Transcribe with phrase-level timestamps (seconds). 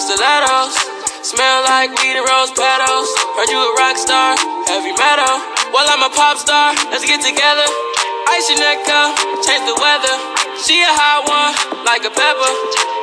[0.00, 0.74] stilettos.
[1.22, 3.08] Smell like weed and rose petals.
[3.34, 4.38] Heard you a rock star,
[4.70, 5.34] heavy metal.
[5.74, 7.66] Well, I'm a pop star, let's get together.
[8.30, 10.14] Ice your neck up, change the weather.
[10.62, 12.52] She a hot one, like a pepper.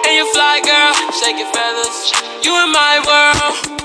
[0.07, 2.13] And you fly, girl, shake your feathers.
[2.43, 3.75] You in my world.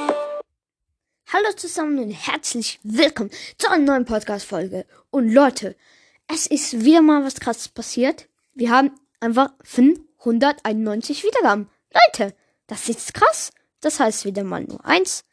[1.32, 4.86] Hallo zusammen und herzlich willkommen zu einer neuen Podcast-Folge.
[5.10, 5.76] Und Leute,
[6.28, 8.28] es ist wieder mal was krasses passiert.
[8.54, 11.68] Wir haben einfach 591 Wiedergaben.
[11.92, 12.34] Leute,
[12.70, 13.52] das ist krass.
[13.80, 15.24] Das heißt wieder mal nur eins.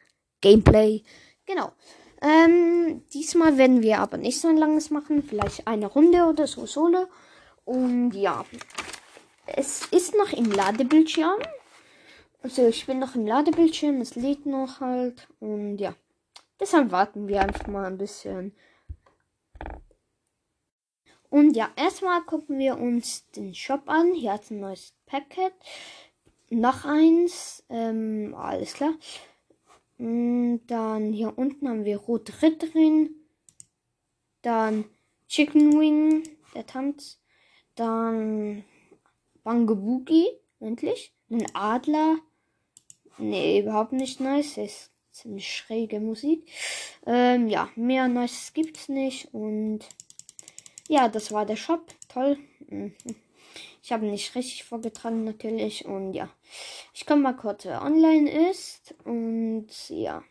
[0.41, 1.03] Gameplay.
[1.45, 1.71] Genau.
[2.21, 5.21] Ähm, diesmal werden wir aber nicht so ein langes machen.
[5.21, 7.07] Vielleicht eine Runde oder so solo.
[7.63, 8.43] Und ja.
[9.45, 11.39] Es ist noch im Ladebildschirm.
[12.41, 14.01] Also ich bin noch im Ladebildschirm.
[14.01, 15.27] Es lädt noch halt.
[15.39, 15.93] Und ja.
[16.59, 18.55] Deshalb warten wir einfach mal ein bisschen.
[21.29, 24.13] Und ja, erstmal gucken wir uns den Shop an.
[24.13, 25.53] Hier hat ein neues Packet.
[26.49, 27.63] Noch eins.
[27.69, 28.93] Ähm, alles klar.
[29.97, 33.15] Mm, Dann hier unten haben wir Rot Ritt drin.
[34.41, 34.85] Dann
[35.27, 36.23] Chicken Wing,
[36.55, 37.19] der Tanz.
[37.75, 38.63] Dann
[39.43, 40.27] Bangaboogie,
[40.59, 41.13] endlich.
[41.29, 42.17] Ein Adler.
[43.17, 44.57] Nee, überhaupt nicht nice.
[44.57, 46.49] Ist ziemlich schräge Musik.
[47.05, 49.33] Ähm, ja, mehr Nices gibt's nicht.
[49.33, 49.79] Und
[50.87, 51.93] ja, das war der Shop.
[52.07, 52.37] Toll.
[52.69, 52.93] Mhm.
[53.87, 55.85] Ich habe nicht richtig vorgetragen natürlich.
[55.85, 56.27] Und ja,
[56.93, 58.93] ich komme mal kurz, wer online ist.
[59.05, 60.25] Und ja.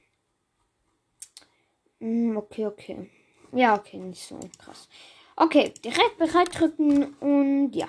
[1.99, 3.11] Mm, Okay, okay.
[3.53, 4.91] Ja, okay, nicht so krass.
[5.37, 7.89] Okay, direkt bereit drücken und ja.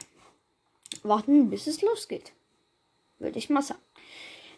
[1.03, 2.31] Warten, bis es losgeht.
[3.19, 3.81] Würde ich mal sagen.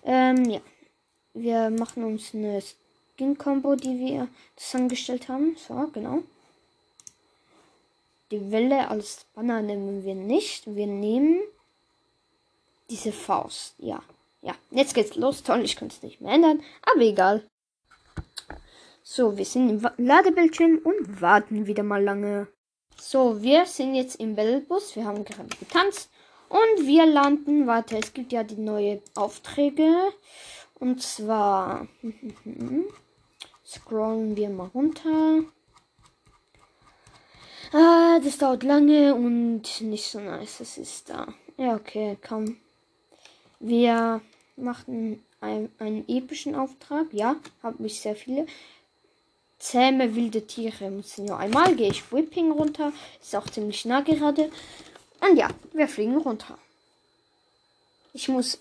[0.03, 0.61] Ähm, ja.
[1.33, 5.57] Wir machen uns eine Skin-Combo, die wir zusammengestellt haben.
[5.57, 6.21] So, genau.
[8.31, 10.75] Die Welle als Banner nehmen wir nicht.
[10.75, 11.41] Wir nehmen
[12.89, 13.73] diese Faust.
[13.79, 14.01] Ja.
[14.41, 14.55] Ja.
[14.71, 15.43] Jetzt geht's los.
[15.43, 16.61] Toll, ich kann es nicht mehr ändern.
[16.83, 17.43] Aber egal.
[19.03, 22.47] So, wir sind im Ladebildschirm und warten wieder mal lange.
[22.99, 24.95] So, wir sind jetzt im Battlebus.
[24.95, 26.09] Wir haben gerade getanzt.
[26.49, 27.65] Und wir landen.
[27.65, 30.13] Warte, es gibt ja die neue Aufträge.
[30.75, 31.87] Und zwar
[33.65, 35.43] scrollen wir mal runter.
[37.71, 40.59] Ah, das dauert lange und nicht so nice.
[40.59, 41.27] Es ist da.
[41.57, 42.57] Ja, okay, komm.
[43.59, 44.21] Wir
[44.55, 47.07] machen ein, einen epischen Auftrag.
[47.11, 48.47] Ja, habe ich sehr viele.
[49.59, 51.75] Zähme wilde Tiere müssen nur einmal.
[51.75, 52.91] Gehe ich Whipping runter.
[53.21, 54.49] Ist auch ziemlich nah gerade.
[55.21, 56.57] Und ja, wir fliegen runter.
[58.13, 58.59] Ich muss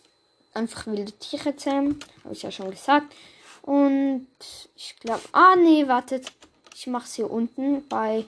[0.53, 1.99] einfach wilde Tiere zähmen.
[2.25, 3.15] Habe ich ja schon gesagt.
[3.63, 4.27] Und
[4.77, 5.23] ich glaube.
[5.33, 6.31] Ah, nee, wartet.
[6.75, 8.27] Ich mache es hier unten bei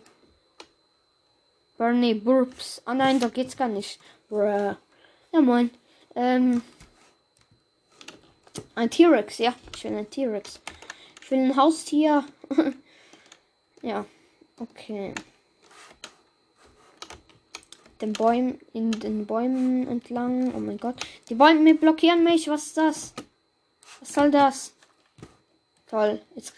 [1.80, 2.82] Bernie Burps.
[2.84, 3.98] Ah nein, da geht's gar nicht.
[4.28, 4.76] Bruh.
[5.32, 5.70] Ja moin.
[6.14, 6.60] Ähm.
[8.74, 9.54] Ein T-Rex, ja.
[9.74, 10.60] Ich will ein T-Rex.
[11.22, 12.26] Ich will ein Haustier.
[13.80, 14.04] ja.
[14.58, 15.14] Okay.
[18.02, 20.54] Den Bäumen, in den Bäumen entlang.
[20.54, 20.96] Oh mein Gott.
[21.30, 22.48] Die Bäume blockieren mich.
[22.48, 23.14] Was ist das?
[24.00, 24.74] Was soll das?
[25.88, 26.20] Toll.
[26.34, 26.52] Jetzt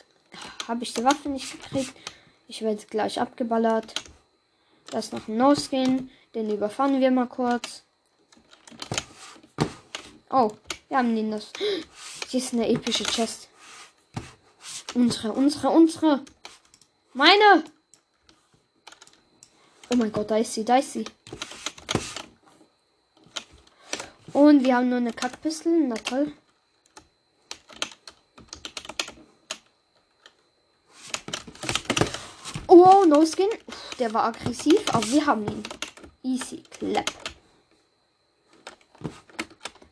[0.66, 1.94] habe ich die Waffe nicht gekriegt.
[2.48, 4.01] Ich werde gleich abgeballert.
[4.92, 6.10] Da ist noch ein No-Skin.
[6.34, 7.82] Den überfahren wir mal kurz.
[10.28, 10.52] Oh,
[10.88, 11.50] wir haben den das.
[12.28, 13.48] Hier ist eine epische Chest.
[14.94, 16.22] Unsere, unsere, unsere.
[17.14, 17.64] Meine!
[19.90, 21.06] Oh mein Gott, da ist sie, da ist sie.
[24.34, 25.88] Und wir haben nur eine Kackpistole.
[25.88, 26.32] Na toll.
[32.74, 33.50] Oh, No Skin.
[33.66, 35.62] Uff, Der war aggressiv, aber wir haben ihn.
[36.22, 37.12] Easy clap.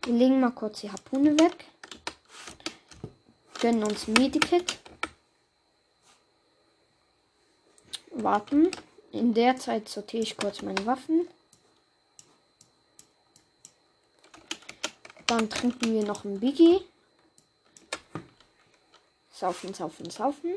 [0.04, 1.66] Wir legen mal kurz die Harpune weg.
[3.60, 4.78] Gönnen uns Medikit.
[8.12, 8.70] Warten.
[9.12, 11.28] In der Zeit sortiere ich kurz meine Waffen.
[15.26, 16.80] Dann trinken wir noch ein Biggie.
[19.34, 20.54] Saufen, saufen, saufen.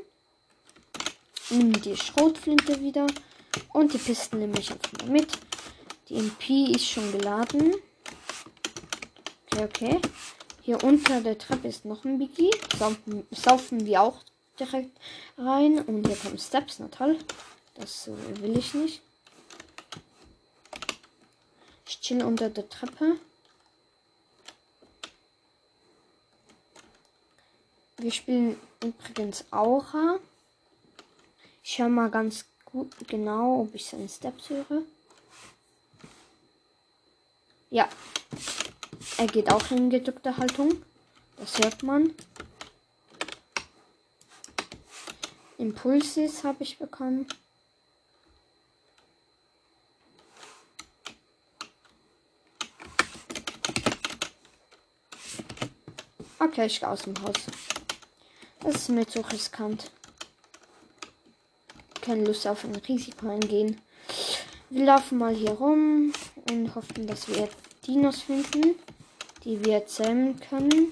[1.54, 3.06] Nimm die Schrotflinte wieder.
[3.74, 5.28] Und die Pisten nehme ich einfach mal mit.
[6.10, 7.76] Die MP ist schon geladen.
[9.52, 10.02] Okay, okay.
[10.64, 12.50] Hier unter der Treppe ist noch ein Biggie.
[12.80, 14.24] Saufen, saufen wir auch
[14.60, 14.98] direkt
[15.38, 15.78] rein.
[15.80, 16.80] Und hier kommen Steps.
[16.80, 17.20] Na toll.
[17.76, 19.02] Das äh, will ich nicht.
[21.88, 23.18] Ich chill unter der Treppe.
[27.98, 30.18] Wir spielen übrigens Aura.
[31.64, 34.84] Ich höre mal ganz gut genau, ob ich seine Steps höre.
[37.70, 37.88] Ja.
[39.18, 40.84] Er geht auch in gedrückte Haltung.
[41.38, 42.14] Das hört man.
[45.58, 47.28] Impulses habe ich bekommen.
[56.40, 57.36] Okay, ich gehe aus dem Haus.
[58.60, 59.90] Das ist mir zu riskant.
[62.04, 63.80] Keine Lust auf ein Risiko eingehen.
[64.70, 66.12] Wir laufen mal hier rum
[66.50, 67.48] und hoffen, dass wir
[67.88, 68.76] Dinos finden,
[69.46, 70.92] die wir zähmen können.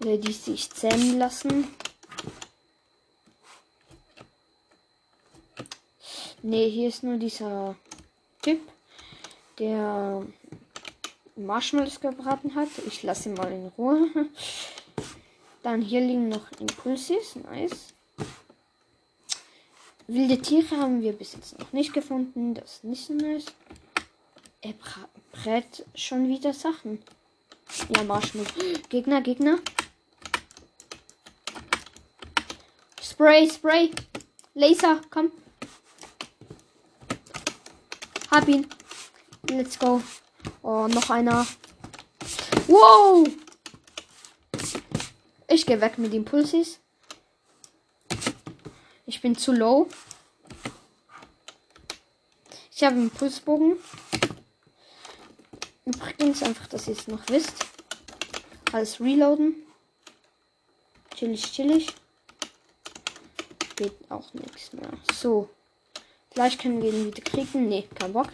[0.00, 1.68] Oder die sich zähmen lassen.
[6.42, 7.76] Ne, hier ist nur dieser
[8.40, 8.60] Typ,
[9.58, 10.24] der
[11.34, 12.68] Marshmallows gebraten hat.
[12.86, 14.08] Ich lasse ihn mal in Ruhe.
[15.62, 17.36] Dann hier liegen noch Impulses.
[17.36, 17.95] Nice.
[20.08, 22.54] Wilde Tiere haben wir bis jetzt noch nicht gefunden.
[22.54, 23.46] Das ist nicht so nice.
[24.60, 24.74] Er
[25.32, 27.02] brät schon wieder Sachen.
[27.94, 28.52] Ja, Marshmallows.
[28.88, 29.58] Gegner, Gegner.
[33.02, 33.90] Spray, Spray.
[34.54, 35.32] Laser, komm.
[38.30, 38.66] Hab ihn.
[39.50, 40.02] Let's go.
[40.62, 41.46] Oh, noch einer.
[42.68, 43.28] Wow!
[45.48, 46.80] Ich gehe weg mit Impulsis.
[49.08, 49.88] Ich bin zu low.
[52.72, 53.76] Ich habe einen Pulsbogen.
[55.84, 57.64] Übrigens, einfach, dass ihr es noch wisst.
[58.72, 59.54] Alles reloaden.
[61.14, 61.94] Chillig, chillig.
[63.76, 64.90] Geht auch nichts mehr.
[65.14, 65.48] So.
[66.30, 67.68] Gleich können wir ihn wieder kriegen.
[67.68, 68.28] Nee, kein Bock.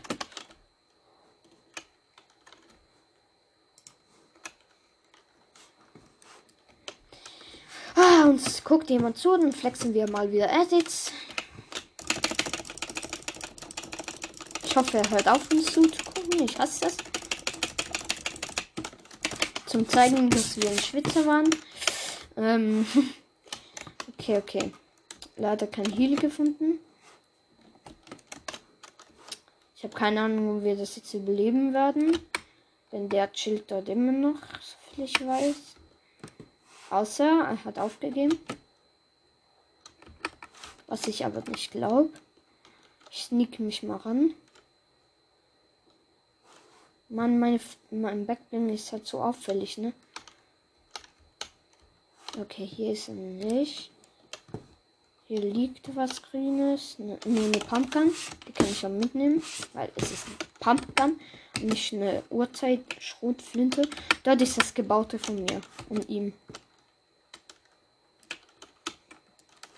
[7.95, 11.13] Ah, uns guckt jemand zu, dann flexen wir mal wieder Edits.
[14.65, 16.45] Ich hoffe, er hört auf, uns zuzugucken.
[16.45, 16.97] Ich hasse das.
[19.67, 21.51] Zum zeigen, dass wir ein Schwitzer waren.
[22.37, 22.87] Ähm
[24.19, 24.73] okay, okay.
[25.37, 26.79] Leider kein Heal gefunden.
[29.77, 32.19] Ich habe keine Ahnung, wo wir das jetzt überleben werden.
[32.93, 35.82] Denn der chillt dort immer noch, soviel ich weiß.
[36.93, 38.39] Außer er hat aufgegeben.
[40.89, 42.11] Was ich aber nicht glaube.
[43.11, 44.35] Ich sneak mich mal ran.
[47.09, 47.61] Mann, meine,
[47.91, 49.95] mein Backbling ist halt so auffällig, ne?
[52.39, 53.91] Okay, hier ist er nicht.
[55.29, 56.99] Hier liegt was Grünes.
[56.99, 58.13] Ne, nur eine Pumpgun.
[58.47, 59.43] Die kann ich auch mitnehmen.
[59.73, 61.19] Weil es ist ein Pumpgun.
[61.63, 63.89] Nicht eine Uhrzeit-Schrotflinte.
[64.25, 65.63] Dort ist das Gebaute von mir.
[65.89, 66.35] Und ihm.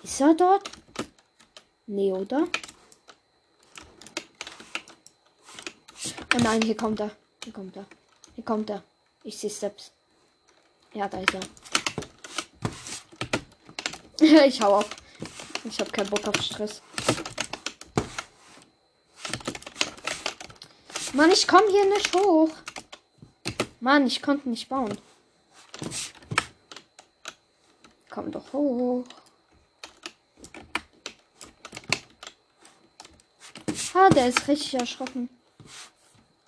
[0.05, 0.71] Ist er dort?
[1.87, 2.47] Nee, oder?
[6.35, 7.11] Oh nein, hier kommt er.
[7.43, 7.87] Hier kommt er.
[8.35, 8.83] Hier kommt er.
[9.23, 9.93] Ich sehe Steps.
[10.93, 11.33] Ja, da ist
[14.21, 14.45] er.
[14.47, 14.95] ich hau ab.
[15.65, 16.83] Ich habe keinen Bock auf Stress.
[21.15, 22.51] Mann, ich komme hier nicht hoch.
[23.81, 24.99] Mann, ich konnte nicht bauen.
[28.11, 29.07] Komm doch hoch.
[33.97, 35.29] Ah, der ist richtig erschrocken.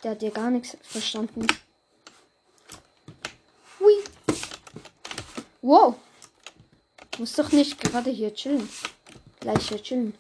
[0.02, 1.46] Der hat ja gar nichts verstanden.
[3.78, 3.94] Hui.
[5.62, 5.94] Wow.
[7.18, 8.68] Muss doch nicht gerade hier chillen.
[9.38, 10.14] Gleich hier chillen.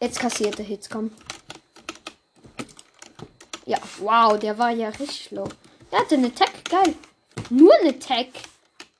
[0.00, 1.12] Jetzt kassiert der Hits, komm.
[3.66, 5.48] Ja, wow, der war ja richtig low.
[5.92, 6.94] Der hatte eine Tech, geil.
[7.50, 8.32] Nur eine Tech.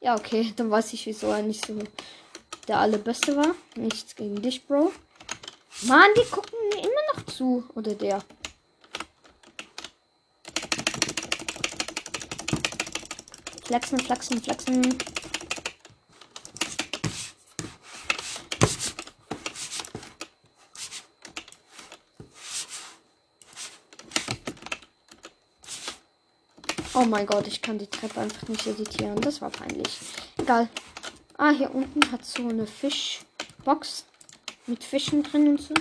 [0.00, 1.76] Ja, okay, dann weiß ich, wieso er nicht so
[2.68, 3.54] der allerbeste war.
[3.76, 4.92] Nichts gegen dich, Bro.
[5.82, 7.64] Mann, die gucken mir immer noch zu.
[7.74, 8.22] Oder der.
[13.64, 14.98] Flexen, flexen, flexen.
[26.94, 29.20] Oh mein Gott, ich kann die Treppe einfach nicht editieren.
[29.20, 29.98] Das war peinlich.
[30.38, 30.68] Egal.
[31.38, 34.06] Ah, hier unten hat so eine Fischbox
[34.66, 35.74] mit Fischen drin und so.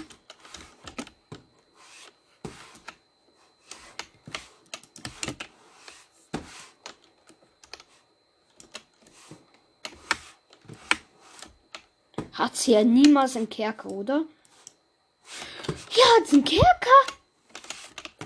[12.33, 14.25] Hat sie ja niemals einen Kerker, oder?
[15.67, 16.65] Ja, hat einen Kerker.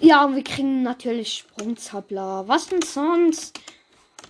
[0.01, 2.47] Ja, und wir kriegen natürlich Sprungzappler.
[2.47, 3.59] Was denn sonst?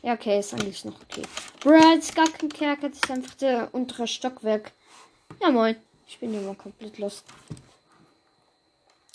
[0.02, 1.22] Ja, okay, ist eigentlich noch okay.
[1.62, 4.72] Kerker, das ist einfach der untere Stockwerk.
[5.42, 5.76] Ja, moin.
[6.08, 7.24] Ich bin immer komplett los.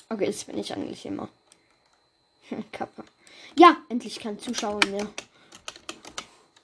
[0.09, 1.29] Okay, das bin ich eigentlich immer.
[2.73, 3.03] Kappa.
[3.59, 5.09] Ja, endlich kein Zuschauer mehr.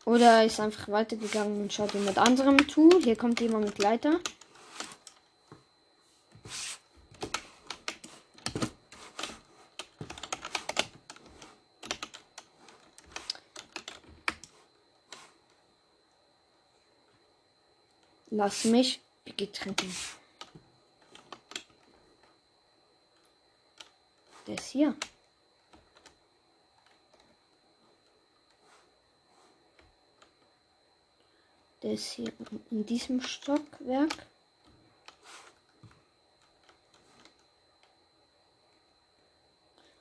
[0.05, 2.91] Oder ist einfach weitergegangen und schaut jemand anderem zu.
[3.03, 4.21] Hier kommt jemand mit Leiter.
[18.41, 19.01] Lass mich.
[24.47, 24.97] Der ist hier.
[31.83, 32.33] Ist hier
[32.71, 34.27] in diesem Stockwerk.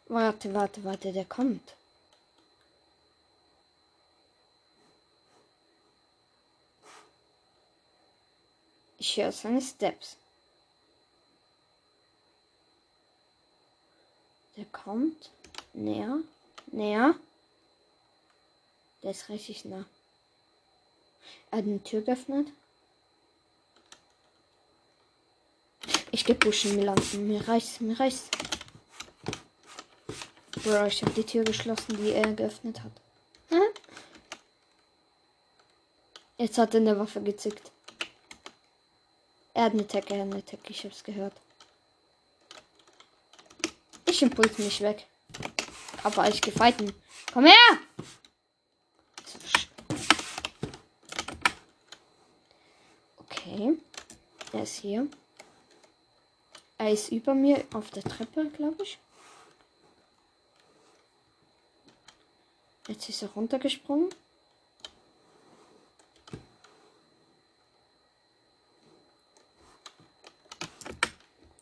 [0.08, 1.74] Warte, warte, warte, der kommt.
[9.00, 10.18] Ich höre seine Steps.
[14.58, 15.32] Der kommt
[15.74, 16.20] näher,
[16.68, 17.16] näher.
[19.02, 19.86] Der ist richtig nah.
[21.50, 22.48] Er hat eine Tür geöffnet.
[26.12, 27.28] Ich geh pushen, mir landen.
[27.28, 28.30] Mir reicht's, mir reicht's.
[30.52, 32.92] Bro, ich habe die Tür geschlossen, die er geöffnet hat.
[36.38, 37.72] Jetzt hat er eine Waffe gezickt.
[39.60, 41.34] Er hat eine Tecke, er hat eine Tecke, ich hab's gehört.
[44.06, 45.06] Ich impuls mich weg.
[46.02, 46.94] Aber ich gefeiten.
[47.34, 47.80] Komm her!
[53.18, 53.78] Okay.
[54.54, 55.10] Er ist hier.
[56.78, 58.98] Er ist über mir auf der Treppe, glaube ich.
[62.88, 64.08] Jetzt ist er runtergesprungen.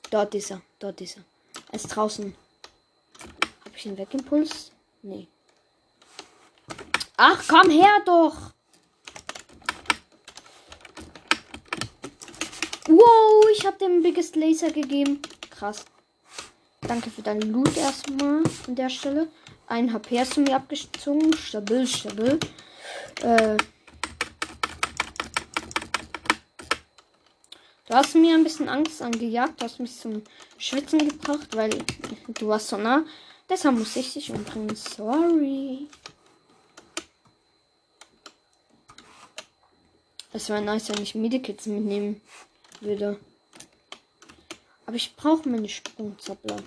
[0.09, 1.23] Dort ist er, dort ist er.
[1.69, 2.33] Er ist draußen.
[3.65, 4.71] Habe ich ihn Wegimpuls?
[5.01, 5.27] Nee.
[7.17, 8.53] Ach, komm her doch!
[12.87, 15.21] Wow, ich habe dem Biggest Laser gegeben.
[15.49, 15.83] Krass.
[16.81, 19.27] Danke für deinen Loot erstmal an der Stelle.
[19.67, 21.35] Ein HP hast du mir abgezogen.
[21.35, 22.39] Stabil, stabil.
[23.21, 23.57] Äh,
[27.87, 29.59] du hast mir ein bisschen Angst angejagt.
[29.61, 30.21] Du hast mich zum
[30.57, 31.71] Schwitzen gebracht, weil
[32.27, 33.03] du warst so nah.
[33.49, 34.75] Deshalb muss ich dich umbringen.
[34.75, 35.87] Sorry.
[40.33, 42.21] Es wäre nice, wenn ich Medikits mitnehmen
[42.81, 43.19] würde.
[44.85, 46.57] Aber ich brauche meine Sprungzappler.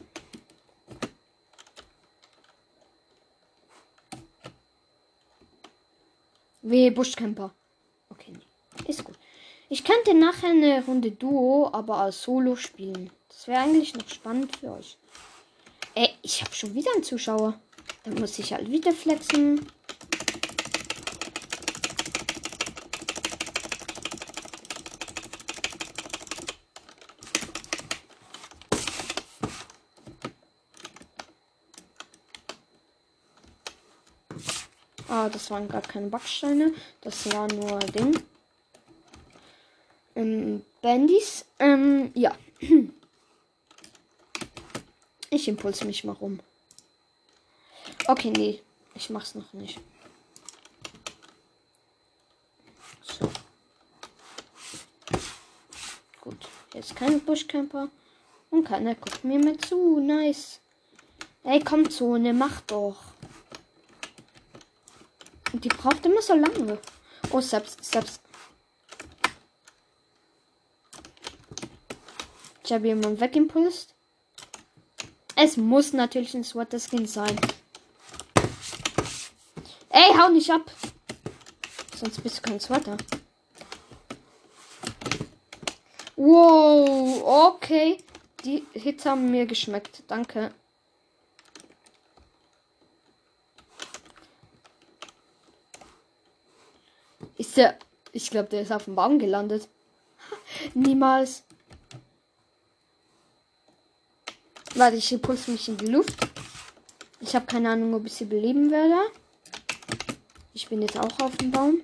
[6.62, 7.54] Wehe, Buschcamper.
[8.10, 8.88] Okay, nee.
[8.90, 9.16] Ist gut.
[9.72, 13.08] Ich könnte nachher eine Runde Duo, aber als Solo spielen.
[13.28, 14.96] Das wäre eigentlich noch spannend für euch.
[15.94, 17.54] Ey, ich habe schon wieder einen Zuschauer.
[18.02, 19.64] Da muss ich halt wieder flexen.
[35.06, 36.72] Ah, das waren gar keine Backsteine.
[37.02, 38.20] Das war nur Ding.
[40.20, 41.46] Ähm, Bandys.
[41.58, 42.36] Ähm, ja.
[45.30, 46.40] Ich impulse mich mal rum.
[48.06, 48.60] Okay, nee.
[48.94, 49.78] Ich mach's noch nicht.
[53.02, 53.30] So.
[56.20, 56.48] Gut.
[56.74, 57.88] Jetzt kein Buschcamper.
[58.50, 60.00] Und keiner guckt mir mehr zu.
[60.00, 60.58] Nice.
[61.44, 62.96] Ey, komm, Zone, mach doch.
[65.52, 66.78] Und die braucht immer so lange.
[67.30, 68.20] Oh, selbst, selbst.
[72.70, 73.96] Ich habe jemanden wegimpulst.
[75.34, 77.36] Es muss natürlich ein Swatter Skin sein.
[79.88, 80.70] Ey, hau nicht ab.
[81.96, 82.96] Sonst bist du kein Swatter.
[86.14, 87.98] Wow, okay.
[88.44, 90.04] Die Hits haben mir geschmeckt.
[90.06, 90.54] Danke.
[97.36, 97.76] Ist der.
[98.12, 99.66] Ich glaube, der ist auf dem Baum gelandet.
[100.74, 101.42] Niemals.
[104.74, 106.16] Warte, ich impulse mich in die Luft.
[107.20, 109.10] Ich habe keine Ahnung, ob ich sie beleben werde.
[110.54, 111.80] Ich bin jetzt auch auf dem Baum.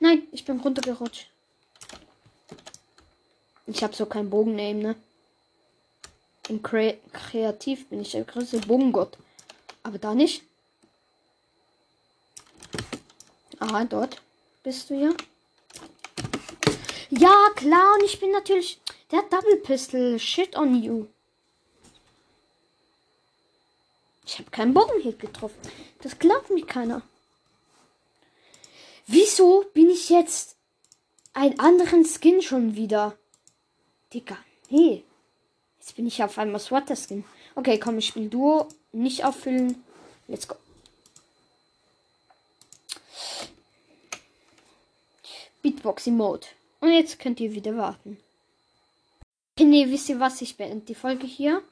[0.00, 1.28] Nein, ich bin runtergerutscht.
[3.66, 4.96] Ich habe so keinen Bogen-Name, ne?
[6.48, 9.18] Im Kre Kreativ bin ich der größte Bogengott.
[9.82, 10.42] Aber da nicht.
[13.58, 14.22] Aha, dort
[14.62, 15.12] bist du ja.
[17.10, 20.18] Ja, klar, und ich bin natürlich der Double Pistol.
[20.18, 21.06] Shit on you.
[24.28, 25.58] Ich habe keinen Bogenhit getroffen.
[26.02, 27.00] Das glaubt mir keiner.
[29.06, 30.54] Wieso bin ich jetzt
[31.32, 33.16] einen anderen Skin schon wieder?
[34.12, 34.36] Digga,
[34.68, 35.02] nee.
[35.78, 37.24] Jetzt bin ich auf einmal Swatter Skin.
[37.54, 38.68] Okay, komm, ich spiele Duo.
[38.92, 39.82] Nicht auffüllen.
[40.26, 40.56] Let's go.
[45.62, 46.46] Beatboxing Mode.
[46.80, 48.18] Und jetzt könnt ihr wieder warten.
[49.56, 50.42] Okay, nee, wisst ihr was?
[50.42, 51.62] Ich beende die Folge hier.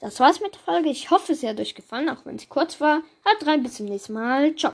[0.00, 0.88] Das war's mit der Folge.
[0.88, 3.02] Ich hoffe, sie hat euch gefallen, auch wenn sie kurz war.
[3.24, 4.56] Halt rein, bis zum nächsten Mal.
[4.56, 4.64] Ciao.